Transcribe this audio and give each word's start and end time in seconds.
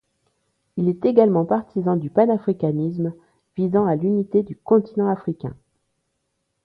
Il 0.77 0.89
est 0.89 1.05
également 1.05 1.45
partisan 1.45 1.95
du 1.95 2.09
panafricanisme, 2.09 3.13
visant 3.55 3.85
à 3.85 3.93
l'unité 3.95 4.41
du 4.41 4.55
continent 4.55 5.07
africain. 5.09 5.55